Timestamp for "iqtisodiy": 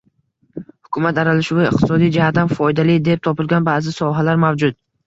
1.67-2.11